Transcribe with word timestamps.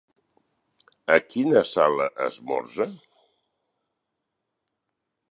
A 1.15 1.17
quina 1.33 1.61
sala 1.71 2.07
esmorza? 2.27 2.87